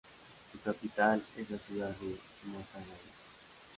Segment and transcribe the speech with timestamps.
[0.51, 2.97] Su capital es la ciudad de Mostaganem.